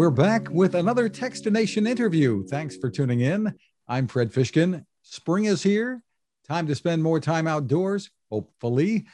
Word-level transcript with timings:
We're 0.00 0.08
back 0.08 0.48
with 0.48 0.76
another 0.76 1.10
Techstination 1.10 1.86
interview. 1.86 2.46
Thanks 2.46 2.74
for 2.74 2.88
tuning 2.88 3.20
in. 3.20 3.54
I'm 3.86 4.08
Fred 4.08 4.32
Fishkin. 4.32 4.86
Spring 5.02 5.44
is 5.44 5.62
here. 5.62 6.02
Time 6.48 6.66
to 6.68 6.74
spend 6.74 7.02
more 7.02 7.20
time 7.20 7.46
outdoors, 7.46 8.08
hopefully. 8.30 9.04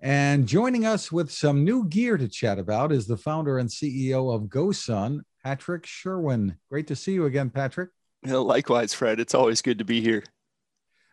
And 0.00 0.46
joining 0.46 0.84
us 0.84 1.10
with 1.10 1.32
some 1.32 1.64
new 1.64 1.88
gear 1.88 2.18
to 2.18 2.28
chat 2.28 2.58
about 2.58 2.92
is 2.92 3.06
the 3.06 3.16
founder 3.16 3.56
and 3.56 3.70
CEO 3.70 4.34
of 4.34 4.42
GoSun, 4.50 5.20
Patrick 5.42 5.86
Sherwin. 5.86 6.58
Great 6.68 6.88
to 6.88 6.94
see 6.94 7.14
you 7.14 7.24
again, 7.24 7.48
Patrick. 7.48 7.88
Likewise, 8.26 8.92
Fred. 8.92 9.20
It's 9.20 9.34
always 9.34 9.62
good 9.62 9.78
to 9.78 9.84
be 9.86 10.02
here. 10.02 10.24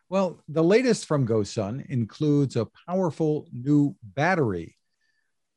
Well, 0.09 0.43
the 0.49 0.61
latest 0.61 1.05
from 1.05 1.25
GoSun 1.25 1.89
includes 1.89 2.57
a 2.57 2.67
powerful 2.85 3.47
new 3.53 3.95
battery, 4.03 4.75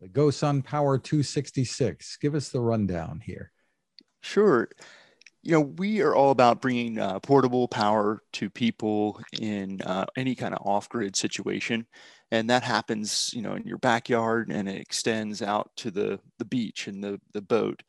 the 0.01 0.07
GoSun 0.07 0.65
Power 0.65 0.97
266. 0.97 2.19
Give 2.19 2.37
us 2.37 2.51
the 2.51 2.61
rundown 2.61 3.19
here. 3.19 3.51
Sure. 4.25 4.69
You 5.43 5.53
know, 5.53 5.61
we 5.61 6.01
are 6.01 6.15
all 6.15 6.31
about 6.31 6.63
bringing 6.63 6.99
uh, 6.99 7.21
portable 7.21 7.69
power 7.69 8.23
to 8.33 8.49
people 8.49 9.21
in 9.39 9.83
uh, 9.83 10.07
any 10.17 10.35
kind 10.35 10.55
of 10.55 10.67
off 10.67 10.89
grid 10.89 11.15
situation. 11.15 11.87
And 12.31 12.49
that 12.49 12.63
happens, 12.63 13.31
you 13.35 13.43
know, 13.43 13.55
in 13.55 13.65
your 13.67 13.77
backyard 13.77 14.51
and 14.51 14.67
it 14.67 14.81
extends 14.81 15.43
out 15.43 15.71
to 15.77 15.91
the, 15.91 16.19
the 16.39 16.47
beach 16.47 16.89
and 16.89 17.05
the, 17.05 17.21
the 17.35 17.43
boat 17.43 17.83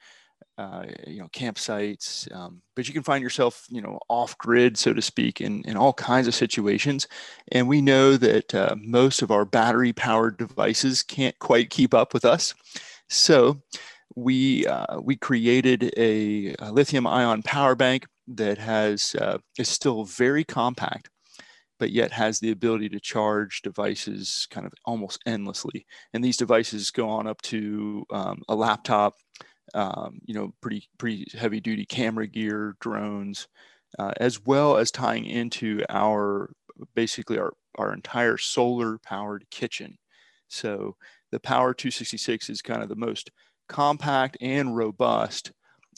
uh, 0.58 0.86
you 1.08 1.20
know, 1.20 1.28
campsites, 1.30 2.34
um, 2.36 2.62
but 2.76 2.88
you 2.88 2.94
can 2.94 3.04
find 3.04 3.24
yourself, 3.24 3.66
you 3.70 3.82
know, 3.82 4.00
off 4.10 4.38
grid, 4.38 4.78
so 4.78 4.94
to 4.94 5.02
speak, 5.02 5.42
in, 5.42 5.64
in 5.64 5.78
all 5.78 5.94
kinds 5.94 6.28
of 6.28 6.36
situations. 6.36 7.08
And 7.52 7.68
we 7.68 7.82
know 7.82 8.18
that 8.18 8.56
uh, 8.56 8.76
most 8.80 9.22
of 9.22 9.32
our 9.32 9.46
battery 9.46 9.94
powered 9.94 10.38
devices 10.38 11.04
can't 11.04 11.38
quite 11.40 11.70
keep 11.70 11.94
up 11.94 12.14
with 12.14 12.26
us. 12.26 12.54
So 13.10 13.62
we, 14.16 14.66
uh, 14.66 15.00
we 15.02 15.16
created 15.16 15.94
a, 15.98 16.56
a, 16.60 16.72
lithium 16.72 17.06
ion 17.06 17.44
power 17.44 17.76
bank 17.76 18.06
that 18.28 18.58
has, 18.58 19.16
uh, 19.16 19.38
is 19.58 19.70
still 19.70 20.06
very 20.06 20.44
compact, 20.44 21.10
but 21.80 21.92
yet 21.92 22.12
has 22.12 22.40
the 22.40 22.52
ability 22.52 22.90
to 22.90 23.00
charge 23.00 23.62
devices 23.62 24.48
kind 24.50 24.66
of 24.66 24.74
almost 24.86 25.22
endlessly. 25.26 25.86
And 26.14 26.24
these 26.24 26.38
devices 26.38 26.92
go 26.92 27.10
on 27.10 27.28
up 27.28 27.42
to 27.44 28.06
um, 28.12 28.42
a 28.48 28.56
laptop, 28.56 29.16
um, 29.74 30.20
you 30.26 30.34
know, 30.34 30.54
pretty 30.62 30.88
pretty 30.98 31.28
heavy 31.38 31.60
duty 31.60 31.86
camera 31.86 32.28
gear, 32.28 32.76
drones, 32.80 33.48
uh, 34.00 34.14
as 34.18 34.46
well 34.46 34.78
as 34.78 34.92
tying 34.92 35.26
into 35.26 35.82
our 35.90 36.52
basically 36.96 37.38
our 37.38 37.54
our 37.78 37.94
entire 37.94 38.38
solar 38.38 38.98
powered 39.00 39.46
kitchen. 39.52 39.98
So 40.48 40.96
the 41.32 41.40
Power 41.40 41.74
266 41.74 42.50
is 42.50 42.62
kind 42.62 42.82
of 42.82 42.90
the 42.90 42.96
most 42.96 43.32
compact 43.68 44.38
and 44.42 44.76
robust 44.76 45.52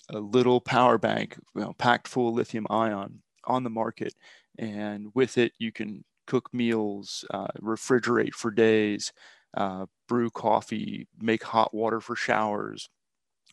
a 0.09 0.19
little 0.19 0.61
power 0.61 0.97
bank, 0.97 1.37
you 1.55 1.61
know, 1.61 1.73
packed 1.73 2.07
full 2.07 2.29
of 2.29 2.35
lithium 2.35 2.67
ion 2.69 3.21
on 3.45 3.63
the 3.63 3.69
market. 3.69 4.13
And 4.57 5.11
with 5.13 5.37
it, 5.37 5.53
you 5.59 5.71
can 5.71 6.03
cook 6.25 6.53
meals, 6.53 7.25
uh, 7.31 7.47
refrigerate 7.61 8.33
for 8.33 8.51
days, 8.51 9.13
uh, 9.55 9.85
brew 10.07 10.29
coffee, 10.29 11.07
make 11.19 11.43
hot 11.43 11.73
water 11.73 11.99
for 11.99 12.15
showers, 12.15 12.89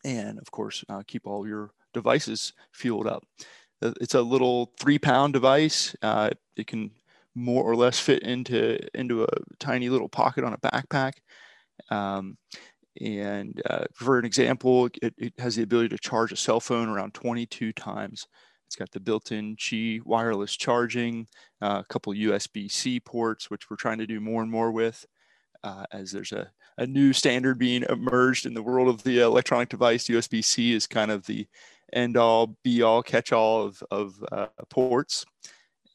and 0.05 0.39
of 0.39 0.51
course 0.51 0.85
uh, 0.89 1.03
keep 1.07 1.27
all 1.27 1.47
your 1.47 1.71
devices 1.93 2.53
fueled 2.73 3.07
up. 3.07 3.25
Uh, 3.83 3.93
it's 4.01 4.15
a 4.15 4.23
little 4.23 4.73
three 4.79 4.99
pound 4.99 5.33
device. 5.33 5.95
Uh, 6.03 6.31
it 6.57 6.67
can 6.67 6.91
more 7.35 7.65
or 7.65 7.75
less 7.75 7.99
fit 7.99 8.23
into, 8.23 8.79
into 8.97 9.25
a 9.25 9.29
tiny 9.59 9.89
little 9.89 10.09
pocket 10.09 10.45
on 10.45 10.53
a 10.53 10.59
backpack. 10.59 11.15
Um, 11.91 12.37
and 13.01 13.61
uh, 13.69 13.85
for 13.93 14.19
an 14.19 14.25
example, 14.25 14.89
it, 15.03 15.15
it, 15.19 15.33
has 15.39 15.57
the 15.57 15.63
ability 15.63 15.89
to 15.91 15.99
charge 15.99 16.33
a 16.33 16.37
cell 16.37 16.61
phone 16.61 16.89
around 16.89 17.15
22 17.15 17.73
times. 17.73 18.27
It's 18.67 18.77
got 18.77 18.91
the 18.93 19.01
built-in 19.01 19.57
Qi 19.57 20.01
wireless 20.05 20.57
charging, 20.57 21.27
uh, 21.61 21.83
a 21.83 21.93
couple 21.93 22.13
USB-C 22.13 23.01
ports, 23.01 23.51
which 23.51 23.69
we're 23.69 23.77
trying 23.77 23.99
to 23.99 24.07
do 24.07 24.21
more 24.21 24.43
and 24.43 24.51
more 24.51 24.71
with 24.73 25.05
uh, 25.65 25.85
as 25.93 26.13
there's 26.13 26.33
a, 26.33 26.51
a 26.79 26.87
new 26.87 27.13
standard 27.13 27.59
being 27.59 27.85
emerged 27.89 28.47
in 28.47 28.55
the 28.55 28.63
world 28.63 28.89
of 28.89 29.03
the 29.03 29.21
electronic 29.21 29.71
device. 29.71 30.07
USB-C 30.07 30.75
is 30.75 30.87
kind 30.87 31.11
of 31.11 31.27
the 31.27 31.49
end 31.93 32.17
all, 32.17 32.57
be 32.63 32.83
all, 32.83 33.03
catch 33.03 33.33
all 33.33 33.63
of, 33.63 33.83
of 33.91 34.25
uh, 34.31 34.47
ports. 34.69 35.25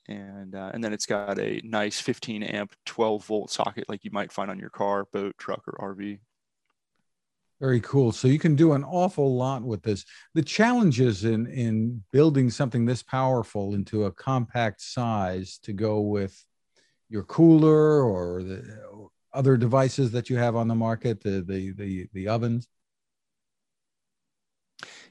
And, 0.08 0.56
uh, 0.56 0.72
and 0.74 0.84
then 0.84 0.92
it's 0.92 1.06
got 1.06 1.38
a 1.38 1.62
nice 1.64 2.02
15 2.02 2.42
amp, 2.42 2.74
12 2.88 3.26
volt 3.26 3.52
socket 3.52 3.88
like 3.88 4.04
you 4.04 4.10
might 4.12 4.32
find 4.32 4.50
on 4.50 4.58
your 4.58 4.72
car, 4.72 5.06
boat, 5.14 5.36
truck, 5.38 5.62
or 5.68 5.96
RV. 5.96 6.18
Very 7.60 7.82
cool. 7.82 8.14
So 8.14 8.30
you 8.30 8.40
can 8.40 8.56
do 8.56 8.72
an 8.72 8.86
awful 8.86 9.36
lot 9.36 9.64
with 9.64 9.84
this. 9.84 10.06
The 10.34 10.42
challenges 10.42 11.26
in 11.26 11.46
in 11.48 12.04
building 12.12 12.50
something 12.50 12.86
this 12.86 13.04
powerful 13.04 13.76
into 13.76 14.06
a 14.06 14.12
compact 14.12 14.82
size 14.82 15.60
to 15.64 15.74
go 15.74 16.00
with 16.00 16.46
your 17.10 17.24
cooler 17.24 18.02
or 18.04 18.44
the 18.44 19.10
other 19.34 19.58
devices 19.58 20.12
that 20.12 20.30
you 20.30 20.38
have 20.38 20.56
on 20.56 20.70
the 20.70 20.76
market, 20.76 21.22
the 21.22 21.42
the 21.42 21.72
the, 21.74 22.08
the 22.14 22.28
ovens? 22.30 22.70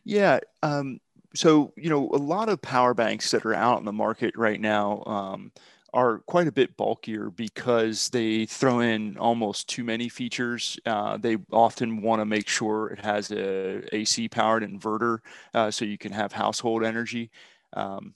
Yeah. 0.05 0.41
Um, 0.63 1.01
so 1.35 1.75
you 1.77 1.91
know, 1.91 2.09
a 2.15 2.17
lot 2.17 2.49
of 2.49 2.63
power 2.63 2.95
banks 2.95 3.31
that 3.33 3.45
are 3.45 3.55
out 3.55 3.79
in 3.79 3.85
the 3.85 3.93
market 3.93 4.35
right 4.37 4.61
now 4.61 5.03
um, 5.05 5.53
are 5.95 6.19
quite 6.21 6.47
a 6.47 6.53
bit 6.53 6.77
bulkier 6.77 7.31
because 7.31 8.11
they 8.11 8.47
throw 8.47 8.81
in 8.81 9.17
almost 9.19 9.69
too 9.69 9.85
many 9.85 10.09
features. 10.09 10.79
Uh, 10.85 11.17
they 11.17 11.39
often 11.51 12.03
want 12.03 12.21
to 12.21 12.27
make 12.27 12.49
sure 12.49 12.89
it 12.89 13.01
has 13.01 13.31
a 13.33 13.83
AC 13.95 14.29
powered 14.29 14.63
inverter 14.63 15.19
uh, 15.55 15.71
so 15.71 15.85
you 15.85 15.99
can 15.99 16.13
have 16.13 16.33
household 16.33 16.85
energy. 16.85 17.31
Um, 17.73 18.15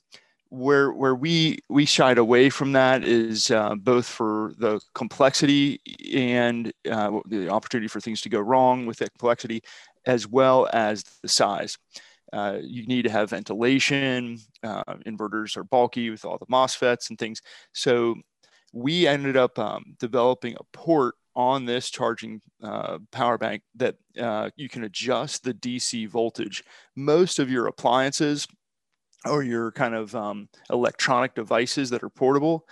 where 0.49 0.91
where 0.91 1.15
we 1.15 1.57
we 1.67 1.83
shied 1.83 2.19
away 2.19 2.49
from 2.49 2.73
that 2.73 3.03
is 3.03 3.49
uh, 3.49 3.73
both 3.75 4.05
for 4.05 4.53
the 4.59 4.79
complexity 4.93 5.79
and 6.13 6.71
uh, 6.89 7.19
the 7.27 7.49
opportunity 7.49 7.87
for 7.87 7.99
things 7.99 8.21
to 8.21 8.29
go 8.29 8.39
wrong 8.39 8.85
with 8.85 8.97
that 8.99 9.09
complexity, 9.17 9.63
as 10.05 10.27
well 10.27 10.69
as 10.71 11.03
the 11.23 11.27
size. 11.27 11.77
Uh, 12.33 12.57
you 12.61 12.85
need 12.87 13.03
to 13.03 13.11
have 13.11 13.29
ventilation. 13.29 14.39
Uh, 14.63 14.83
inverters 15.05 15.55
are 15.55 15.63
bulky 15.63 16.09
with 16.09 16.25
all 16.25 16.37
the 16.37 16.47
MOSFETs 16.47 17.09
and 17.09 17.19
things. 17.19 17.41
So 17.73 18.15
we 18.73 19.07
ended 19.07 19.37
up 19.37 19.59
um, 19.59 19.95
developing 19.99 20.55
a 20.55 20.63
port 20.77 21.13
on 21.35 21.65
this 21.65 21.89
charging 21.89 22.41
uh, 22.63 22.97
power 23.11 23.37
bank 23.37 23.61
that 23.75 23.95
uh, 24.19 24.49
you 24.55 24.67
can 24.67 24.83
adjust 24.83 25.43
the 25.43 25.53
DC 25.53 26.09
voltage. 26.09 26.63
Most 26.95 27.39
of 27.39 27.51
your 27.51 27.67
appliances 27.67 28.47
or 29.25 29.43
your 29.43 29.71
kind 29.71 29.95
of 29.95 30.15
um, 30.15 30.49
electronic 30.69 31.33
devices 31.35 31.89
that 31.91 32.03
are 32.03 32.09
portable 32.09 32.65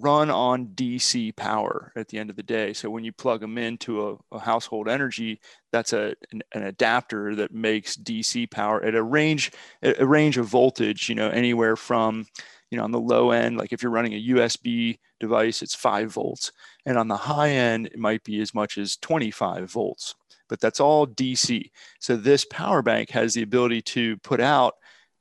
run 0.00 0.30
on 0.30 0.68
DC 0.68 1.34
power 1.36 1.92
at 1.96 2.08
the 2.08 2.18
end 2.18 2.30
of 2.30 2.36
the 2.36 2.42
day. 2.42 2.72
So 2.72 2.90
when 2.90 3.04
you 3.04 3.12
plug 3.12 3.40
them 3.40 3.58
into 3.58 4.08
a, 4.08 4.36
a 4.36 4.38
household 4.38 4.88
energy, 4.88 5.40
that's 5.72 5.92
a, 5.92 6.14
an, 6.32 6.42
an, 6.52 6.62
adapter 6.64 7.34
that 7.36 7.52
makes 7.52 7.96
DC 7.96 8.50
power 8.50 8.82
at 8.82 8.94
a 8.94 9.02
range, 9.02 9.52
a 9.82 10.06
range 10.06 10.38
of 10.38 10.46
voltage, 10.46 11.08
you 11.08 11.14
know, 11.14 11.28
anywhere 11.28 11.76
from, 11.76 12.26
you 12.70 12.78
know, 12.78 12.84
on 12.84 12.90
the 12.90 13.00
low 13.00 13.30
end, 13.30 13.56
like 13.56 13.72
if 13.72 13.82
you're 13.82 13.92
running 13.92 14.14
a 14.14 14.28
USB 14.28 14.98
device, 15.20 15.62
it's 15.62 15.74
five 15.74 16.12
volts. 16.12 16.52
And 16.84 16.98
on 16.98 17.08
the 17.08 17.16
high 17.16 17.50
end, 17.50 17.86
it 17.86 17.98
might 17.98 18.24
be 18.24 18.40
as 18.40 18.54
much 18.54 18.78
as 18.78 18.96
25 18.96 19.70
volts, 19.70 20.14
but 20.48 20.60
that's 20.60 20.80
all 20.80 21.06
DC. 21.06 21.70
So 22.00 22.16
this 22.16 22.44
power 22.44 22.82
bank 22.82 23.10
has 23.10 23.34
the 23.34 23.42
ability 23.42 23.82
to 23.82 24.16
put 24.18 24.40
out 24.40 24.74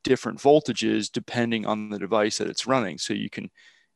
different 0.04 0.40
voltages 0.40 1.12
depending 1.12 1.66
on 1.66 1.90
the 1.90 2.00
device 2.00 2.38
that 2.38 2.48
it's 2.48 2.68
running. 2.68 2.98
So 2.98 3.14
you 3.14 3.30
can 3.30 3.50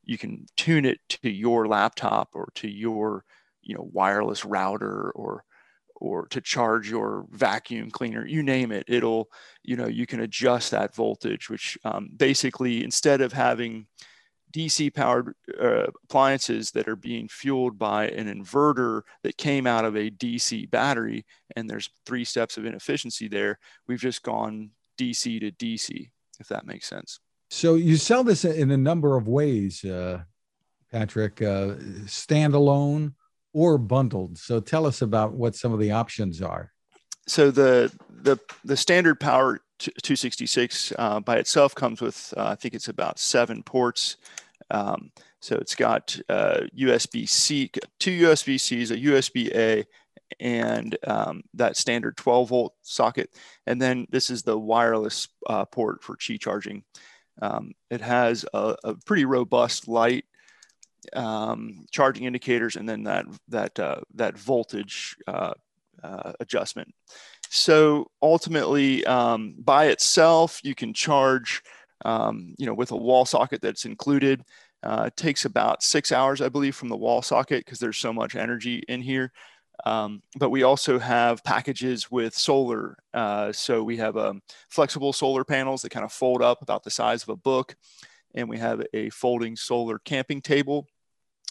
you 0.09 0.17
can 0.17 0.45
tune 0.57 0.85
it 0.85 0.99
to 1.07 1.29
your 1.29 1.67
laptop 1.67 2.29
or 2.33 2.49
to 2.55 2.67
your 2.67 3.23
you 3.61 3.75
know 3.75 3.89
wireless 3.93 4.43
router 4.43 5.11
or 5.11 5.43
or 6.01 6.27
to 6.27 6.39
charge 6.41 6.89
your 6.89 7.25
vacuum 7.29 7.91
cleaner 7.91 8.25
you 8.25 8.41
name 8.41 8.71
it 8.71 8.85
it'll 8.87 9.29
you 9.63 9.75
know 9.75 9.87
you 9.87 10.07
can 10.07 10.21
adjust 10.21 10.71
that 10.71 10.95
voltage 10.95 11.49
which 11.49 11.77
um, 11.83 12.09
basically 12.15 12.83
instead 12.83 13.21
of 13.21 13.33
having 13.33 13.85
dc 14.51 14.93
powered 14.95 15.35
uh, 15.61 15.85
appliances 16.05 16.71
that 16.71 16.87
are 16.87 16.95
being 16.95 17.27
fueled 17.27 17.77
by 17.77 18.07
an 18.07 18.25
inverter 18.25 19.01
that 19.21 19.37
came 19.37 19.67
out 19.67 19.85
of 19.85 19.95
a 19.95 20.09
dc 20.09 20.71
battery 20.71 21.23
and 21.55 21.69
there's 21.69 21.91
three 22.05 22.25
steps 22.25 22.57
of 22.57 22.65
inefficiency 22.65 23.27
there 23.27 23.59
we've 23.87 23.99
just 23.99 24.23
gone 24.23 24.71
DC 24.99 25.39
to 25.39 25.51
DC, 25.51 26.09
if 26.39 26.47
that 26.49 26.65
makes 26.65 26.87
sense. 26.87 27.19
So 27.49 27.75
you 27.75 27.97
sell 27.97 28.23
this 28.23 28.45
in 28.45 28.71
a 28.71 28.77
number 28.77 29.17
of 29.17 29.27
ways, 29.27 29.83
uh, 29.83 30.21
Patrick, 30.91 31.41
uh, 31.41 31.75
standalone 32.05 33.13
or 33.53 33.77
bundled. 33.77 34.37
So 34.37 34.59
tell 34.59 34.85
us 34.85 35.01
about 35.01 35.33
what 35.33 35.55
some 35.55 35.73
of 35.73 35.79
the 35.79 35.91
options 35.91 36.41
are. 36.41 36.71
So 37.27 37.51
the 37.51 37.91
the 38.09 38.37
the 38.63 38.77
standard 38.77 39.19
power 39.19 39.61
266 39.79 40.93
uh, 40.97 41.19
by 41.21 41.37
itself 41.37 41.73
comes 41.73 42.01
with 42.01 42.33
uh, 42.37 42.47
I 42.47 42.55
think 42.55 42.73
it's 42.73 42.89
about 42.89 43.19
seven 43.19 43.63
ports. 43.63 44.17
Um, 44.71 45.11
so 45.41 45.55
it's 45.55 45.75
got 45.75 46.19
uh, 46.27 46.61
USB 46.77 47.27
C, 47.27 47.71
two 47.99 48.25
USB 48.25 48.59
Cs, 48.59 48.91
a 48.91 48.97
USB 48.97 49.55
A, 49.55 49.85
and 50.39 50.97
um, 51.07 51.43
that 51.53 51.77
standard 51.77 52.17
12 52.17 52.49
volt 52.49 52.73
socket. 52.81 53.33
And 53.65 53.81
then 53.81 54.05
this 54.09 54.29
is 54.29 54.43
the 54.43 54.57
wireless 54.57 55.27
uh, 55.47 55.65
port 55.65 56.03
for 56.03 56.15
Qi 56.17 56.39
charging. 56.39 56.83
Um, 57.41 57.71
it 57.89 58.01
has 58.01 58.45
a, 58.53 58.75
a, 58.83 58.95
pretty 59.05 59.25
robust 59.25 59.87
light 59.87 60.25
um, 61.13 61.85
charging 61.91 62.25
indicators 62.25 62.75
and 62.75 62.87
then 62.87 63.03
that, 63.03 63.25
that, 63.47 63.79
uh, 63.79 64.01
that 64.15 64.37
voltage 64.37 65.15
uh, 65.27 65.53
uh 66.03 66.33
adjustment. 66.39 66.93
So 67.49 68.11
ultimately, 68.21 69.05
um, 69.05 69.55
by 69.57 69.87
itself, 69.87 70.59
you 70.63 70.75
can 70.75 70.93
charge, 70.93 71.63
um, 72.05 72.53
you 72.57 72.65
know, 72.65 72.75
with 72.75 72.91
a 72.91 72.97
wall 72.97 73.25
socket 73.25 73.61
that's 73.61 73.85
included. 73.85 74.43
Uh, 74.83 75.05
it 75.07 75.17
takes 75.17 75.45
about 75.45 75.83
six 75.83 76.11
hours, 76.11 76.41
I 76.41 76.49
believe, 76.49 76.75
from 76.75 76.89
the 76.89 76.95
wall 76.95 77.21
socket 77.21 77.65
because 77.65 77.79
there's 77.79 77.97
so 77.97 78.13
much 78.13 78.35
energy 78.35 78.83
in 78.87 79.01
here. 79.01 79.31
Um, 79.85 80.21
but 80.37 80.49
we 80.49 80.63
also 80.63 80.99
have 80.99 81.43
packages 81.43 82.11
with 82.11 82.35
solar. 82.35 82.97
Uh, 83.13 83.51
so 83.51 83.83
we 83.83 83.97
have 83.97 84.17
um, 84.17 84.41
flexible 84.69 85.13
solar 85.13 85.43
panels 85.43 85.81
that 85.81 85.89
kind 85.89 86.05
of 86.05 86.11
fold 86.11 86.41
up 86.41 86.61
about 86.61 86.83
the 86.83 86.91
size 86.91 87.23
of 87.23 87.29
a 87.29 87.35
book. 87.35 87.75
And 88.35 88.49
we 88.49 88.57
have 88.57 88.83
a 88.93 89.09
folding 89.09 89.55
solar 89.55 89.99
camping 89.99 90.41
table. 90.41 90.87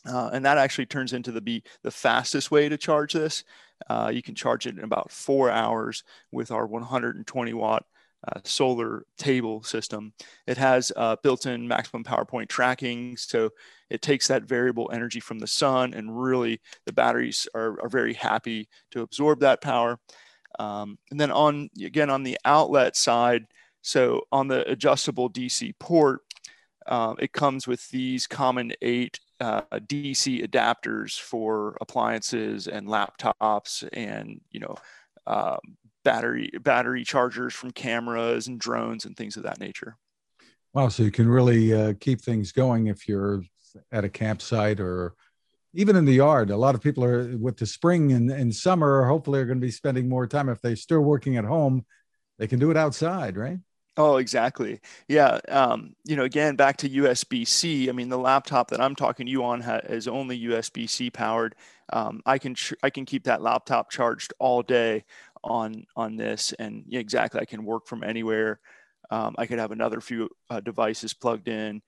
Uh, 0.06 0.30
and 0.32 0.44
that 0.44 0.58
actually 0.58 0.86
turns 0.86 1.12
into 1.12 1.32
the 1.32 1.40
be 1.40 1.62
the 1.82 1.90
fastest 1.90 2.50
way 2.50 2.68
to 2.68 2.76
charge 2.76 3.12
this. 3.12 3.44
Uh, 3.88 4.10
you 4.12 4.22
can 4.22 4.34
charge 4.34 4.66
it 4.66 4.76
in 4.76 4.84
about 4.84 5.10
four 5.10 5.50
hours 5.50 6.04
with 6.30 6.50
our 6.50 6.66
120 6.66 7.52
watt 7.52 7.84
uh, 8.26 8.40
solar 8.44 9.04
table 9.16 9.62
system. 9.62 10.12
It 10.46 10.56
has 10.56 10.90
uh, 10.96 11.16
built-in 11.22 11.68
maximum 11.68 12.04
power 12.04 12.24
point 12.24 12.48
tracking, 12.48 13.16
so 13.16 13.50
it 13.90 14.02
takes 14.02 14.28
that 14.28 14.42
variable 14.44 14.90
energy 14.92 15.20
from 15.20 15.38
the 15.38 15.46
sun, 15.46 15.94
and 15.94 16.20
really 16.20 16.60
the 16.84 16.92
batteries 16.92 17.46
are, 17.54 17.80
are 17.82 17.88
very 17.88 18.14
happy 18.14 18.68
to 18.90 19.02
absorb 19.02 19.40
that 19.40 19.60
power. 19.60 19.98
Um, 20.58 20.98
and 21.10 21.20
then 21.20 21.30
on 21.30 21.70
again 21.80 22.10
on 22.10 22.22
the 22.22 22.38
outlet 22.44 22.96
side, 22.96 23.46
so 23.82 24.22
on 24.32 24.48
the 24.48 24.68
adjustable 24.68 25.30
DC 25.30 25.72
port, 25.78 26.22
uh, 26.86 27.14
it 27.18 27.32
comes 27.32 27.66
with 27.68 27.88
these 27.90 28.26
common 28.26 28.72
eight 28.82 29.20
uh, 29.40 29.62
DC 29.72 30.44
adapters 30.44 31.20
for 31.20 31.76
appliances 31.80 32.66
and 32.66 32.88
laptops 32.88 33.88
and 33.92 34.40
you 34.50 34.60
know 34.60 34.74
um, 35.26 35.58
battery 36.10 36.50
battery 36.60 37.04
chargers 37.04 37.54
from 37.54 37.70
cameras 37.70 38.46
and 38.46 38.58
drones 38.58 39.04
and 39.04 39.16
things 39.16 39.36
of 39.36 39.42
that 39.44 39.60
nature. 39.60 39.96
Wow! 40.74 40.88
So 40.88 41.02
you 41.02 41.10
can 41.10 41.28
really 41.28 41.72
uh, 41.72 41.94
keep 42.00 42.20
things 42.20 42.52
going 42.52 42.86
if 42.86 43.08
you're 43.08 43.42
at 43.92 44.04
a 44.04 44.08
campsite 44.08 44.80
or 44.80 45.14
even 45.74 45.96
in 45.96 46.04
the 46.04 46.14
yard. 46.14 46.50
A 46.50 46.56
lot 46.56 46.74
of 46.74 46.80
people 46.80 47.04
are 47.04 47.36
with 47.36 47.56
the 47.56 47.66
spring 47.66 48.12
and, 48.12 48.30
and 48.30 48.54
summer. 48.54 49.06
Hopefully, 49.06 49.40
are 49.40 49.44
going 49.44 49.60
to 49.60 49.66
be 49.66 49.70
spending 49.70 50.08
more 50.08 50.26
time 50.26 50.48
if 50.48 50.60
they're 50.60 50.76
still 50.76 51.00
working 51.00 51.36
at 51.36 51.44
home. 51.44 51.84
They 52.38 52.46
can 52.46 52.58
do 52.58 52.70
it 52.70 52.76
outside, 52.76 53.36
right? 53.36 53.58
Oh, 53.98 54.18
exactly. 54.18 54.80
Yeah. 55.08 55.40
Um, 55.48 55.96
you 56.04 56.14
know, 56.14 56.22
again, 56.22 56.54
back 56.54 56.76
to 56.78 56.88
USB 56.88 57.44
C. 57.44 57.88
I 57.88 57.92
mean, 57.92 58.08
the 58.08 58.16
laptop 58.16 58.70
that 58.70 58.80
I'm 58.80 58.94
talking 58.94 59.26
to 59.26 59.32
you 59.32 59.42
on 59.42 59.60
ha- 59.60 59.80
is 59.88 60.06
only 60.06 60.38
USB 60.38 60.88
C 60.88 61.10
powered. 61.10 61.56
Um, 61.92 62.22
I 62.24 62.38
can 62.38 62.54
ch- 62.54 62.74
I 62.84 62.90
can 62.90 63.04
keep 63.04 63.24
that 63.24 63.42
laptop 63.42 63.90
charged 63.90 64.32
all 64.38 64.62
day 64.62 65.04
on 65.44 65.84
on 65.96 66.16
this, 66.16 66.52
and 66.58 66.84
yeah, 66.86 67.00
exactly, 67.00 67.40
I 67.40 67.44
can 67.44 67.64
work 67.64 67.86
from 67.86 68.02
anywhere. 68.02 68.60
Um, 69.10 69.34
I 69.38 69.46
could 69.46 69.58
have 69.58 69.72
another 69.72 70.00
few 70.00 70.28
uh, 70.50 70.60
devices 70.60 71.14
plugged 71.14 71.48
in. 71.48 71.82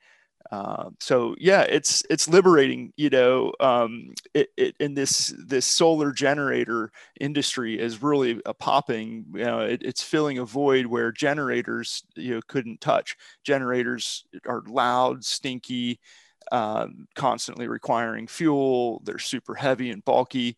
Uh, 0.51 0.91
so 0.99 1.35
yeah, 1.39 1.63
it's 1.63 2.03
it's 2.11 2.29
liberating, 2.29 2.93
you 2.97 3.11
know. 3.11 3.53
Um, 3.61 4.15
it, 4.35 4.49
it, 4.57 4.75
in 4.81 4.95
this 4.95 5.35
this 5.47 5.67
solar 5.67 6.13
generator 6.13 6.91
industry 7.21 7.79
is 7.79 8.03
really 8.03 8.41
a 8.47 8.55
popping. 8.55 9.27
You 9.35 9.45
know, 9.45 9.61
it, 9.61 9.83
it's 9.83 10.03
filling 10.03 10.39
a 10.39 10.45
void 10.45 10.87
where 10.87 11.13
generators 11.13 12.03
you 12.17 12.35
know 12.35 12.41
couldn't 12.49 12.81
touch. 12.81 13.17
Generators 13.45 14.25
are 14.47 14.63
loud, 14.67 15.25
stinky, 15.25 16.01
um, 16.53 17.07
constantly 17.15 17.69
requiring 17.69 18.27
fuel. 18.27 19.03
They're 19.05 19.19
super 19.19 19.55
heavy 19.55 19.91
and 19.91 20.05
bulky. 20.05 20.57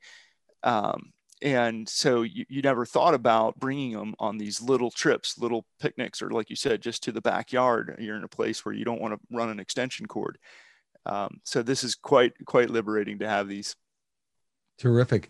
Um, 0.62 1.12
and 1.42 1.88
so 1.88 2.22
you, 2.22 2.44
you 2.48 2.62
never 2.62 2.86
thought 2.86 3.14
about 3.14 3.58
bringing 3.58 3.92
them 3.92 4.14
on 4.18 4.38
these 4.38 4.60
little 4.60 4.90
trips 4.90 5.38
little 5.38 5.66
picnics 5.80 6.22
or 6.22 6.30
like 6.30 6.48
you 6.48 6.56
said 6.56 6.80
just 6.80 7.02
to 7.02 7.12
the 7.12 7.20
backyard 7.20 7.96
you're 7.98 8.16
in 8.16 8.24
a 8.24 8.28
place 8.28 8.64
where 8.64 8.74
you 8.74 8.84
don't 8.84 9.00
want 9.00 9.14
to 9.14 9.36
run 9.36 9.50
an 9.50 9.60
extension 9.60 10.06
cord. 10.06 10.38
Um, 11.04 11.40
so 11.44 11.62
this 11.62 11.82
is 11.82 11.94
quite 11.94 12.32
quite 12.46 12.70
liberating 12.70 13.18
to 13.18 13.28
have 13.28 13.48
these. 13.48 13.74
Terrific. 14.78 15.28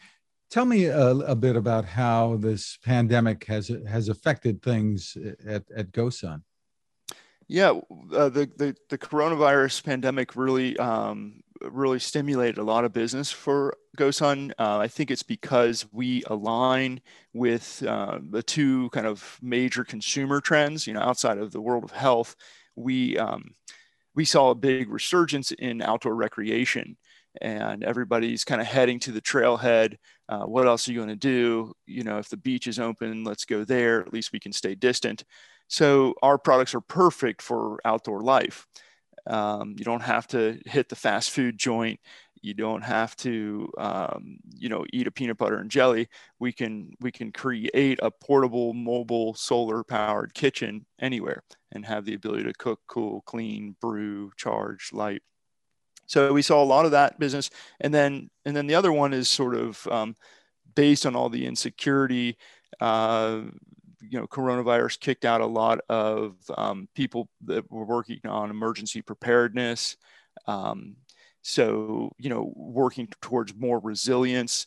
Tell 0.51 0.67
me 0.67 0.85
a, 0.85 1.09
a 1.09 1.35
bit 1.35 1.57
about 1.57 1.87
how 1.87 2.37
this 2.37 2.79
pandemic 2.85 3.45
has 3.47 3.71
has 3.89 4.09
affected 4.09 4.63
things 4.63 5.17
at, 5.47 5.65
at 5.75 5.93
gosun 5.93 6.43
yeah 7.53 7.71
uh, 8.15 8.29
the, 8.31 8.51
the 8.57 8.75
the 8.89 8.99
coronavirus 8.99 9.85
pandemic 9.85 10.35
really 10.35 10.77
um, 10.79 11.43
really 11.71 11.99
stimulated 11.99 12.59
a 12.59 12.63
lot 12.65 12.85
of 12.85 12.93
business 12.93 13.31
for 13.31 13.77
GoSun. 13.97 14.53
Uh, 14.59 14.79
I 14.79 14.89
think 14.89 15.11
it's 15.11 15.23
because 15.23 15.87
we 15.93 16.25
align 16.27 17.01
with 17.33 17.85
uh, 17.87 18.19
the 18.31 18.43
two 18.43 18.89
kind 18.91 19.07
of 19.07 19.39
major 19.43 19.85
consumer 19.85 20.41
trends. 20.41 20.87
You 20.87 20.95
know, 20.95 21.01
outside 21.01 21.39
of 21.39 21.53
the 21.53 21.61
world 21.61 21.85
of 21.85 21.91
health, 21.91 22.37
we 22.75 23.19
um, 23.19 23.55
we 24.15 24.25
saw 24.25 24.51
a 24.51 24.55
big 24.55 24.91
resurgence 24.91 25.53
in 25.53 25.83
outdoor 25.83 26.15
recreation, 26.15 26.97
and 27.41 27.85
everybody's 27.85 28.45
kind 28.45 28.61
of 28.61 28.67
heading 28.67 28.99
to 29.01 29.13
the 29.13 29.21
trailhead. 29.21 29.97
Uh, 30.29 30.45
what 30.45 30.67
else 30.67 30.89
are 30.89 30.93
you 30.93 30.99
going 30.99 31.09
to 31.09 31.17
do? 31.17 31.75
You 31.87 32.05
know, 32.05 32.19
if 32.19 32.31
the 32.31 32.37
beach 32.37 32.67
is 32.67 32.79
open, 32.79 33.25
let's 33.25 33.45
go 33.45 33.65
there. 33.65 34.01
At 34.01 34.13
least 34.13 34.33
we 34.33 34.41
can 34.41 34.53
stay 34.53 34.75
distant. 34.75 35.25
So 35.69 36.15
our 36.23 36.39
products 36.39 36.75
are 36.75 36.81
perfect 36.81 37.43
for 37.43 37.79
outdoor 37.85 38.23
life. 38.23 38.67
Um, 39.27 39.75
you 39.79 39.85
don't 39.85 40.03
have 40.03 40.27
to 40.29 40.59
hit 40.67 40.89
the 40.89 40.97
fast 40.97 41.31
food 41.31 41.59
joint. 41.59 42.01
You 42.43 42.55
don't 42.55 42.83
have 42.83 43.15
to, 43.19 43.71
um, 43.79 44.39
you 44.59 44.69
know, 44.69 44.85
eat 44.93 45.07
a 45.07 45.13
peanut 45.13 45.39
butter 45.39 45.59
and 45.59 45.71
jelly. 45.71 46.09
We 46.41 46.53
can 46.53 46.91
we 47.01 47.13
can 47.13 47.31
create 47.31 48.01
a 48.03 48.11
portable, 48.11 48.75
mobile, 48.75 49.35
solar-powered 49.35 50.35
kitchen 50.35 50.85
anywhere 51.01 51.45
and 51.71 51.87
have 51.87 52.05
the 52.05 52.15
ability 52.15 52.45
to 52.45 52.53
cook, 52.53 52.81
cool, 52.89 53.23
clean, 53.23 53.77
brew, 53.81 54.33
charge, 54.37 54.91
light. 54.93 55.23
So 56.07 56.33
we 56.33 56.43
saw 56.43 56.61
a 56.61 56.65
lot 56.65 56.85
of 56.85 56.91
that 56.91 57.21
business, 57.21 57.49
and 57.81 57.95
then 57.95 58.29
and 58.45 58.57
then 58.57 58.67
the 58.67 58.75
other 58.75 58.93
one 58.93 59.13
is 59.13 59.31
sort 59.31 59.55
of 59.55 59.87
um, 59.87 60.17
based 60.75 61.07
on 61.07 61.15
all 61.15 61.29
the 61.29 61.47
insecurity. 61.47 62.37
Uh, 62.81 63.43
you 64.09 64.19
know, 64.19 64.27
coronavirus 64.27 65.01
kicked 65.01 65.25
out 65.25 65.41
a 65.41 65.47
lot 65.47 65.81
of 65.89 66.37
um, 66.57 66.89
people 66.95 67.29
that 67.45 67.71
were 67.71 67.85
working 67.85 68.21
on 68.25 68.51
emergency 68.51 69.03
preparedness. 69.03 69.97
Um, 70.47 70.97
so, 71.43 72.13
you 72.19 72.31
know, 72.31 72.53
working 72.55 73.09
towards 73.21 73.55
more 73.55 73.81
resilience, 73.81 74.67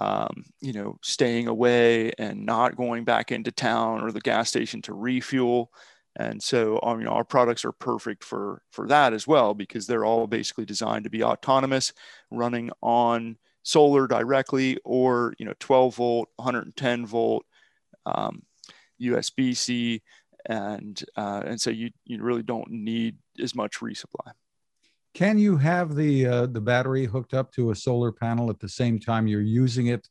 um, 0.00 0.44
you 0.60 0.72
know, 0.72 0.98
staying 1.02 1.46
away 1.46 2.12
and 2.18 2.44
not 2.44 2.76
going 2.76 3.04
back 3.04 3.30
into 3.30 3.52
town 3.52 4.02
or 4.02 4.10
the 4.10 4.20
gas 4.20 4.48
station 4.48 4.82
to 4.82 4.94
refuel. 4.94 5.70
And 6.16 6.42
so, 6.42 6.80
um, 6.82 6.98
you 6.98 7.04
know, 7.04 7.12
our 7.12 7.24
products 7.24 7.64
are 7.64 7.72
perfect 7.72 8.24
for 8.24 8.62
for 8.72 8.88
that 8.88 9.12
as 9.12 9.26
well 9.26 9.54
because 9.54 9.86
they're 9.86 10.04
all 10.04 10.26
basically 10.26 10.64
designed 10.64 11.04
to 11.04 11.10
be 11.10 11.22
autonomous, 11.22 11.92
running 12.30 12.70
on 12.82 13.36
solar 13.62 14.06
directly 14.06 14.78
or 14.84 15.34
you 15.38 15.44
know 15.44 15.52
12 15.60 15.94
volt, 15.96 16.28
110 16.36 17.04
volt, 17.06 17.44
um, 18.06 18.42
USB-C, 19.00 20.02
and 20.46 21.04
uh, 21.16 21.42
and 21.44 21.60
so 21.60 21.70
you 21.70 21.90
you 22.04 22.22
really 22.22 22.42
don't 22.42 22.70
need 22.70 23.16
as 23.42 23.54
much 23.54 23.80
resupply. 23.80 24.32
Can 25.14 25.38
you 25.38 25.56
have 25.56 25.94
the 25.94 26.26
uh, 26.26 26.46
the 26.46 26.60
battery 26.60 27.06
hooked 27.06 27.34
up 27.34 27.52
to 27.52 27.70
a 27.70 27.74
solar 27.74 28.12
panel 28.12 28.50
at 28.50 28.60
the 28.60 28.68
same 28.68 28.98
time 28.98 29.26
you're 29.26 29.40
using 29.40 29.86
it 29.86 30.08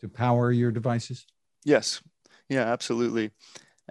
to 0.00 0.08
power 0.08 0.50
your 0.50 0.70
devices? 0.70 1.26
Yes, 1.64 2.02
yeah, 2.48 2.62
absolutely, 2.62 3.30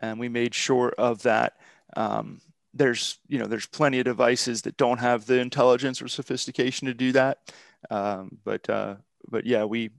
and 0.01 0.19
we 0.19 0.29
made 0.29 0.53
sure 0.55 0.93
of 0.97 1.21
that. 1.23 1.57
Um, 1.95 2.41
there's 2.73 3.19
you 3.27 3.39
know 3.39 3.45
there's 3.45 3.67
plenty 3.67 3.99
of 3.99 4.05
devices 4.05 4.63
that 4.63 4.77
don't 4.77 4.99
have 4.99 5.25
the 5.25 5.39
intelligence 5.39 6.01
or 6.01 6.07
sophistication 6.07 6.87
to 6.87 6.93
do 6.93 7.11
that, 7.11 7.53
um, 7.89 8.37
but 8.43 8.67
uh, 8.69 8.95
but 9.29 9.45
yeah, 9.45 9.63
we 9.63 9.91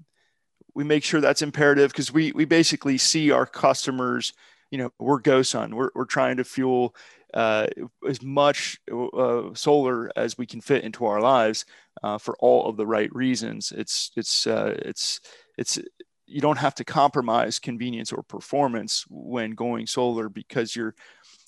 we 0.74 0.84
make 0.84 1.04
sure 1.04 1.20
that's 1.20 1.42
imperative 1.42 1.90
because 1.90 2.12
we 2.12 2.32
we 2.32 2.44
basically 2.44 2.98
see 2.98 3.30
our 3.30 3.46
customers 3.46 4.32
you 4.70 4.78
know 4.78 4.90
we're 4.98 5.20
GoSun 5.20 5.74
we're, 5.74 5.90
we're 5.94 6.04
trying 6.04 6.36
to 6.36 6.44
fuel 6.44 6.94
uh, 7.34 7.66
as 8.08 8.22
much 8.22 8.80
uh, 8.90 9.54
solar 9.54 10.10
as 10.16 10.38
we 10.38 10.46
can 10.46 10.60
fit 10.60 10.84
into 10.84 11.04
our 11.04 11.20
lives 11.20 11.64
uh, 12.02 12.18
for 12.18 12.36
all 12.38 12.66
of 12.66 12.76
the 12.76 12.86
right 12.86 13.14
reasons. 13.14 13.72
It's 13.76 14.10
it's 14.16 14.46
uh, 14.46 14.74
it's 14.78 15.20
it's 15.56 15.78
you 16.26 16.40
don't 16.40 16.58
have 16.58 16.74
to 16.76 16.84
compromise 16.84 17.58
convenience 17.58 18.12
or 18.12 18.22
performance 18.22 19.04
when 19.08 19.52
going 19.52 19.86
solar 19.86 20.28
because 20.28 20.74
you're 20.74 20.94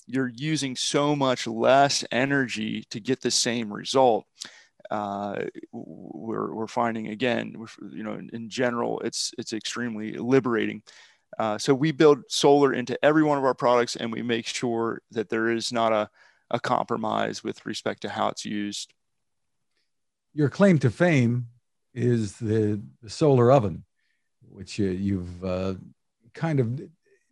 you're 0.07 0.31
using 0.35 0.75
so 0.75 1.15
much 1.15 1.47
less 1.47 2.03
energy 2.11 2.83
to 2.89 2.99
get 2.99 3.21
the 3.21 3.31
same 3.31 3.71
result 3.71 4.25
uh, 4.89 5.43
we're, 5.71 6.53
we're 6.53 6.67
finding 6.67 7.07
again, 7.07 7.55
you 7.91 8.03
know, 8.03 8.13
in, 8.13 8.29
in, 8.33 8.49
general, 8.49 8.99
it's, 9.01 9.33
it's 9.37 9.53
extremely 9.53 10.13
liberating. 10.13 10.81
Uh, 11.37 11.57
so 11.57 11.73
we 11.73 11.91
build 11.91 12.19
solar 12.27 12.73
into 12.73 12.97
every 13.03 13.23
one 13.23 13.37
of 13.37 13.43
our 13.43 13.53
products 13.53 13.95
and 13.95 14.11
we 14.11 14.21
make 14.21 14.45
sure 14.45 15.01
that 15.11 15.29
there 15.29 15.49
is 15.49 15.71
not 15.71 15.93
a, 15.93 16.09
a 16.49 16.59
compromise 16.59 17.43
with 17.43 17.65
respect 17.65 18.01
to 18.01 18.09
how 18.09 18.27
it's 18.27 18.45
used. 18.45 18.93
Your 20.33 20.49
claim 20.49 20.79
to 20.79 20.89
fame 20.89 21.47
is 21.93 22.37
the, 22.37 22.81
the 23.01 23.09
solar 23.09 23.51
oven, 23.51 23.83
which 24.49 24.79
you, 24.79 25.19
have 25.19 25.43
uh, 25.43 25.73
kind 26.33 26.59
of 26.59 26.81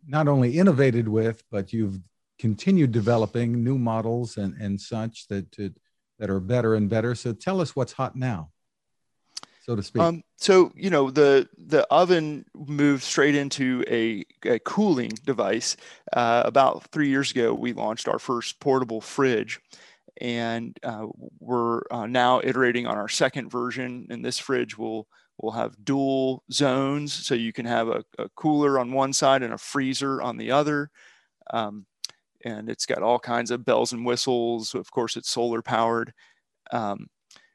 not 0.06 0.28
only 0.28 0.58
innovated 0.58 1.08
with, 1.08 1.42
but 1.50 1.72
you've 1.72 1.98
continued 2.38 2.92
developing 2.92 3.62
new 3.62 3.78
models 3.78 4.38
and, 4.38 4.54
and 4.60 4.80
such 4.80 5.28
that, 5.28 5.46
that 6.20 6.30
are 6.30 6.38
better 6.38 6.76
and 6.76 6.88
better. 6.88 7.16
So 7.16 7.32
tell 7.32 7.60
us 7.60 7.74
what's 7.74 7.92
hot 7.92 8.14
now 8.14 8.50
so 9.70 9.76
to 9.76 9.82
speak? 9.82 10.02
Um, 10.02 10.22
so 10.36 10.72
you 10.74 10.90
know 10.90 11.10
the 11.10 11.48
the 11.56 11.86
oven 11.90 12.44
moved 12.54 13.02
straight 13.02 13.34
into 13.34 13.84
a, 13.88 14.24
a 14.44 14.58
cooling 14.60 15.12
device. 15.24 15.76
Uh, 16.12 16.42
about 16.44 16.84
three 16.90 17.08
years 17.08 17.30
ago, 17.30 17.54
we 17.54 17.72
launched 17.72 18.08
our 18.08 18.18
first 18.18 18.58
portable 18.58 19.00
fridge, 19.00 19.60
and 20.20 20.76
uh, 20.82 21.06
we're 21.38 21.82
uh, 21.90 22.06
now 22.06 22.40
iterating 22.42 22.86
on 22.86 22.96
our 22.96 23.08
second 23.08 23.50
version. 23.50 24.08
And 24.10 24.24
this 24.24 24.38
fridge 24.38 24.76
will 24.76 25.06
will 25.38 25.52
have 25.52 25.84
dual 25.84 26.42
zones, 26.52 27.12
so 27.12 27.34
you 27.34 27.52
can 27.52 27.66
have 27.66 27.88
a, 27.88 28.04
a 28.18 28.28
cooler 28.30 28.78
on 28.78 28.92
one 28.92 29.12
side 29.12 29.42
and 29.42 29.52
a 29.52 29.58
freezer 29.58 30.20
on 30.20 30.36
the 30.36 30.50
other. 30.50 30.90
Um, 31.52 31.86
and 32.44 32.68
it's 32.68 32.86
got 32.86 33.02
all 33.02 33.18
kinds 33.18 33.50
of 33.50 33.64
bells 33.64 33.92
and 33.92 34.04
whistles. 34.04 34.74
Of 34.74 34.90
course, 34.90 35.16
it's 35.16 35.30
solar 35.30 35.62
powered. 35.62 36.12
Um, 36.72 37.08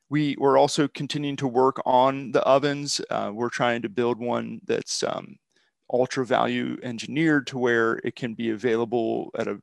we, 0.09 0.35
we're 0.37 0.57
also 0.57 0.87
continuing 0.87 1.35
to 1.37 1.47
work 1.47 1.81
on 1.85 2.31
the 2.31 2.41
ovens. 2.43 3.01
Uh, 3.09 3.31
we're 3.33 3.49
trying 3.49 3.81
to 3.81 3.89
build 3.89 4.19
one 4.19 4.61
that's 4.65 5.03
um, 5.03 5.37
ultra 5.91 6.25
value 6.25 6.77
engineered 6.83 7.47
to 7.47 7.57
where 7.57 7.99
it 8.03 8.15
can 8.15 8.33
be 8.33 8.51
available 8.51 9.31
at 9.37 9.47
a, 9.47 9.59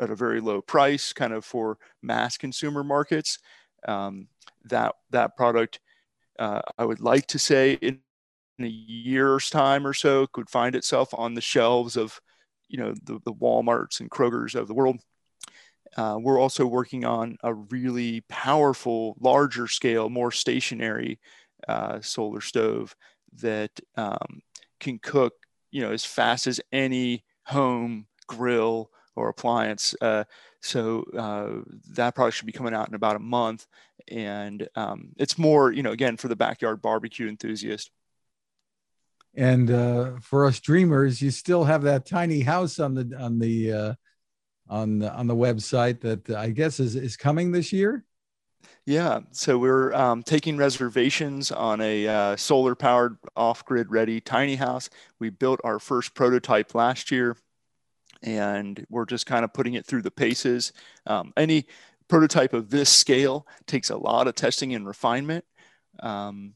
at 0.00 0.10
a 0.10 0.16
very 0.16 0.40
low 0.40 0.60
price, 0.60 1.12
kind 1.12 1.32
of 1.32 1.44
for 1.44 1.78
mass 2.02 2.36
consumer 2.36 2.82
markets. 2.84 3.38
Um, 3.86 4.28
that, 4.64 4.94
that 5.10 5.36
product, 5.36 5.80
uh, 6.38 6.62
I 6.78 6.84
would 6.84 7.00
like 7.00 7.26
to 7.28 7.38
say 7.38 7.74
in, 7.74 8.00
in, 8.58 8.64
a 8.64 8.68
year's 8.68 9.50
time 9.50 9.86
or 9.86 9.92
so 9.92 10.26
could 10.28 10.48
find 10.48 10.74
itself 10.74 11.12
on 11.12 11.34
the 11.34 11.40
shelves 11.40 11.96
of, 11.96 12.20
you 12.74 12.80
know, 12.80 12.94
the, 13.04 13.20
the 13.24 13.32
Walmarts 13.32 14.00
and 14.00 14.10
Krogers 14.10 14.54
of 14.54 14.66
the 14.66 14.74
world 14.74 14.98
uh, 15.96 16.18
we're 16.20 16.40
also 16.40 16.66
working 16.66 17.04
on 17.04 17.36
a 17.42 17.54
really 17.54 18.22
powerful, 18.22 19.16
larger 19.20 19.68
scale, 19.68 20.08
more 20.08 20.32
stationary 20.32 21.20
uh, 21.68 22.00
solar 22.00 22.40
stove 22.40 22.96
that 23.40 23.70
um, 23.96 24.42
can 24.80 24.98
cook, 24.98 25.34
you 25.70 25.82
know, 25.82 25.92
as 25.92 26.04
fast 26.04 26.46
as 26.46 26.60
any 26.72 27.24
home 27.44 28.06
grill 28.26 28.90
or 29.16 29.28
appliance. 29.28 29.94
Uh, 30.00 30.24
so 30.60 31.04
uh, 31.16 31.62
that 31.90 32.14
product 32.14 32.36
should 32.36 32.46
be 32.46 32.52
coming 32.52 32.74
out 32.74 32.88
in 32.88 32.94
about 32.94 33.16
a 33.16 33.20
month, 33.20 33.66
and 34.10 34.68
um, 34.74 35.12
it's 35.18 35.38
more, 35.38 35.70
you 35.70 35.82
know, 35.82 35.92
again 35.92 36.16
for 36.16 36.28
the 36.28 36.36
backyard 36.36 36.82
barbecue 36.82 37.28
enthusiast. 37.28 37.90
And 39.36 39.70
uh, 39.70 40.12
for 40.20 40.46
us 40.46 40.60
dreamers, 40.60 41.20
you 41.20 41.30
still 41.30 41.64
have 41.64 41.82
that 41.82 42.06
tiny 42.06 42.40
house 42.40 42.78
on 42.78 42.94
the 42.94 43.16
on 43.18 43.38
the 43.38 43.72
uh, 43.72 43.94
on 44.68 44.98
the, 45.00 45.12
on 45.12 45.26
the 45.26 45.36
website 45.36 46.00
that 46.00 46.30
I 46.30 46.50
guess 46.50 46.80
is, 46.80 46.96
is 46.96 47.16
coming 47.16 47.52
this 47.52 47.72
year? 47.72 48.04
Yeah, 48.86 49.20
so 49.30 49.58
we're 49.58 49.92
um, 49.94 50.22
taking 50.22 50.56
reservations 50.56 51.50
on 51.50 51.80
a 51.80 52.06
uh, 52.06 52.36
solar 52.36 52.74
powered 52.74 53.16
off 53.36 53.64
grid 53.64 53.90
ready 53.90 54.20
tiny 54.20 54.56
house. 54.56 54.90
We 55.18 55.30
built 55.30 55.60
our 55.64 55.78
first 55.78 56.14
prototype 56.14 56.74
last 56.74 57.10
year 57.10 57.36
and 58.22 58.84
we're 58.88 59.06
just 59.06 59.26
kind 59.26 59.44
of 59.44 59.52
putting 59.52 59.74
it 59.74 59.86
through 59.86 60.02
the 60.02 60.10
paces. 60.10 60.72
Um, 61.06 61.32
any 61.36 61.66
prototype 62.08 62.52
of 62.52 62.70
this 62.70 62.90
scale 62.90 63.46
takes 63.66 63.90
a 63.90 63.96
lot 63.96 64.28
of 64.28 64.34
testing 64.34 64.74
and 64.74 64.86
refinement. 64.86 65.44
Um, 66.00 66.54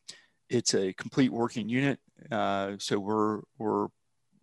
it's 0.48 0.74
a 0.74 0.92
complete 0.94 1.32
working 1.32 1.68
unit. 1.68 1.98
Uh, 2.30 2.72
so 2.78 2.98
we're, 2.98 3.40
we're, 3.58 3.88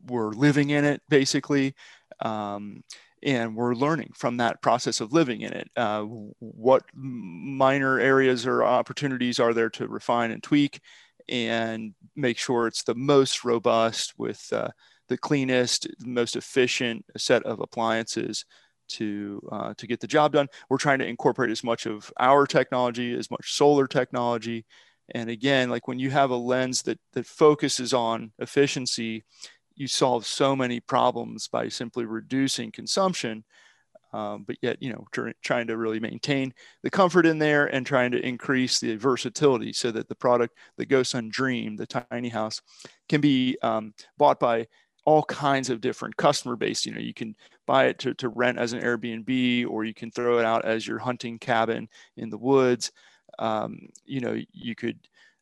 we're 0.08 0.32
living 0.32 0.70
in 0.70 0.86
it 0.86 1.02
basically. 1.10 1.74
Um, 2.22 2.84
and 3.24 3.56
we're 3.56 3.74
learning 3.74 4.12
from 4.16 4.38
that 4.38 4.62
process 4.62 5.02
of 5.02 5.12
living 5.12 5.42
in 5.42 5.52
it. 5.52 5.68
Uh, 5.76 6.04
what 6.04 6.84
minor 6.94 8.00
areas 8.00 8.46
or 8.46 8.64
opportunities 8.64 9.40
are 9.40 9.54
there 9.54 9.70
to 9.72 9.88
refine 9.88 10.32
and 10.32 10.44
tweak 10.44 10.80
and 11.28 11.96
make 12.16 12.38
sure 12.38 12.68
it's 12.68 12.84
the 12.84 12.94
most 12.94 13.44
robust 13.44 14.14
with 14.18 14.48
uh, 14.54 14.68
the 15.08 15.18
cleanest, 15.18 15.88
most 16.06 16.36
efficient 16.36 17.04
set 17.18 17.44
of 17.44 17.60
appliances 17.60 18.46
to 18.88 19.42
uh, 19.52 19.74
to 19.78 19.88
get 19.88 20.00
the 20.00 20.08
job 20.08 20.34
done. 20.34 20.48
We're 20.70 20.78
trying 20.78 21.00
to 21.00 21.08
incorporate 21.08 21.50
as 21.50 21.64
much 21.64 21.88
of 21.88 22.14
our 22.20 22.46
technology, 22.46 23.18
as 23.18 23.32
much 23.32 23.54
solar 23.54 23.88
technology, 23.88 24.66
and 25.14 25.30
again, 25.30 25.70
like 25.70 25.88
when 25.88 26.00
you 26.00 26.10
have 26.10 26.32
a 26.32 26.36
lens 26.36 26.82
that 26.84 27.00
that 27.14 27.26
focuses 27.26 27.94
on 27.94 28.32
efficiency 28.40 29.24
you 29.76 29.88
solve 29.88 30.26
so 30.26 30.56
many 30.56 30.80
problems 30.80 31.48
by 31.48 31.68
simply 31.70 32.06
reducing 32.06 32.72
consumption. 32.72 33.44
Um, 34.14 34.46
but 34.48 34.56
yet, 34.62 34.82
you 34.82 34.94
know, 34.94 35.06
tr- 35.12 35.32
trying 35.42 35.68
to 35.68 35.78
really 35.78 36.00
maintain 36.00 36.54
the 36.84 36.90
comfort 36.90 37.26
in 37.26 37.38
there 37.38 37.66
and 37.66 37.86
trying 37.86 38.12
to 38.12 38.26
increase 38.26 38.80
the 38.80 38.96
versatility 38.96 39.74
so 39.74 39.92
that 39.92 40.08
the 40.08 40.16
product, 40.16 40.58
the 40.78 40.86
GoSun 40.86 41.30
Dream, 41.30 41.76
the 41.76 41.86
tiny 41.86 42.30
house, 42.30 42.62
can 43.10 43.20
be 43.20 43.58
um, 43.62 43.94
bought 44.18 44.40
by 44.40 44.68
all 45.04 45.24
kinds 45.24 45.70
of 45.70 45.82
different 45.82 46.16
customer 46.16 46.56
base. 46.56 46.86
You 46.86 46.94
know, 46.94 47.02
you 47.02 47.14
can 47.14 47.36
buy 47.68 47.88
it 47.88 48.00
to, 48.00 48.14
to 48.16 48.30
rent 48.30 48.58
as 48.58 48.72
an 48.72 48.82
Airbnb, 48.82 49.68
or 49.68 49.84
you 49.84 49.94
can 49.94 50.12
throw 50.12 50.40
it 50.40 50.46
out 50.46 50.64
as 50.64 50.88
your 50.88 50.98
hunting 50.98 51.38
cabin 51.38 51.90
in 52.16 52.30
the 52.30 52.38
woods. 52.38 52.94
Um, 53.40 53.90
you 54.06 54.22
know, 54.22 54.40
you 54.52 54.76
could 54.76 55.00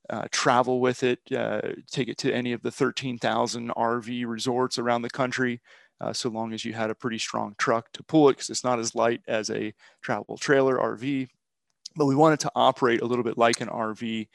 uh, 0.09 0.27
travel 0.31 0.79
with 0.81 1.03
it, 1.03 1.19
uh, 1.35 1.61
take 1.89 2.09
it 2.09 2.17
to 2.19 2.33
any 2.33 2.51
of 2.51 2.61
the 2.61 2.71
13,000 2.71 3.71
RV 3.71 4.25
resorts 4.27 4.77
around 4.77 5.01
the 5.01 5.09
country, 5.09 5.61
uh, 6.01 6.11
so 6.11 6.29
long 6.29 6.53
as 6.53 6.65
you 6.65 6.73
had 6.73 6.89
a 6.89 6.95
pretty 6.95 7.17
strong 7.17 7.55
truck 7.57 7.91
to 7.93 8.03
pull 8.03 8.29
it, 8.29 8.33
because 8.33 8.49
it's 8.49 8.63
not 8.63 8.79
as 8.79 8.95
light 8.95 9.21
as 9.27 9.49
a 9.49 9.73
travel 10.01 10.37
trailer 10.37 10.77
RV. 10.77 11.29
But 11.95 12.05
we 12.07 12.15
wanted 12.15 12.39
to 12.41 12.51
operate 12.55 13.01
a 13.01 13.05
little 13.05 13.23
bit 13.23 13.37
like 13.37 13.61
an 13.61 13.69
RV, 13.69 14.27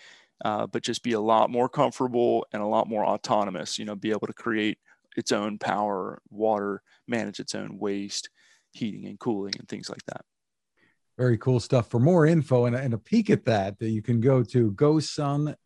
uh, 0.45 0.67
but 0.69 0.83
just 0.83 1.03
be 1.03 1.13
a 1.13 1.21
lot 1.21 1.51
more 1.51 1.69
comfortable 1.69 2.47
and 2.53 2.63
a 2.63 2.67
lot 2.67 2.89
more 2.89 3.05
autonomous. 3.05 3.79
You 3.79 3.85
know, 3.85 3.97
be 3.97 4.11
able 4.11 4.29
to 4.29 4.33
create 4.33 4.79
its 5.17 5.33
own 5.33 5.59
power, 5.59 6.23
water, 6.31 6.83
manage 7.09 7.41
its 7.41 7.55
own 7.55 7.79
waste, 7.79 8.31
heating 8.73 9.07
and 9.07 9.19
cooling, 9.19 9.55
and 9.59 9.69
things 9.69 9.91
like 9.91 10.05
that. 10.07 10.25
Very 11.19 11.37
cool 11.39 11.59
stuff. 11.59 11.91
For 11.91 11.99
more 11.99 12.27
info 12.27 12.67
and, 12.67 12.77
and 12.77 12.95
a 12.95 12.99
peek 12.99 13.29
at 13.29 13.45
that, 13.45 13.75
you 13.81 14.01
can 14.01 14.21
go 14.21 14.43
to 14.45 14.71
gosun.co. 14.73 15.57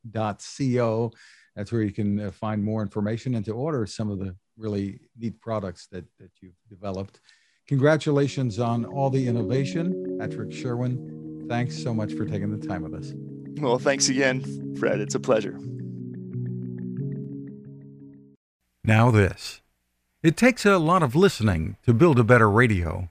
That's 1.54 1.70
where 1.70 1.82
you 1.82 1.92
can 1.92 2.20
uh, 2.20 2.30
find 2.30 2.64
more 2.64 2.80
information 2.80 3.34
and 3.34 3.44
to 3.44 3.52
order 3.52 3.86
some 3.86 4.10
of 4.10 4.18
the 4.18 4.34
really 4.56 4.98
neat 5.18 5.38
products 5.40 5.86
that, 5.92 6.06
that 6.18 6.30
you've 6.40 6.56
developed. 6.70 7.20
Congratulations 7.68 8.58
on 8.58 8.86
all 8.86 9.10
the 9.10 9.28
innovation, 9.28 10.16
Patrick 10.18 10.52
Sherwin. 10.52 11.46
Thanks 11.48 11.80
so 11.80 11.92
much 11.92 12.14
for 12.14 12.24
taking 12.24 12.50
the 12.58 12.66
time 12.66 12.82
with 12.82 12.94
us. 12.94 13.12
Well, 13.60 13.78
thanks 13.78 14.08
again, 14.08 14.74
Fred. 14.78 15.00
It's 15.00 15.14
a 15.14 15.20
pleasure. 15.20 15.58
Now, 18.84 19.10
this. 19.10 19.60
It 20.22 20.36
takes 20.36 20.64
a 20.64 20.78
lot 20.78 21.02
of 21.02 21.14
listening 21.14 21.76
to 21.84 21.92
build 21.92 22.18
a 22.18 22.24
better 22.24 22.50
radio. 22.50 23.10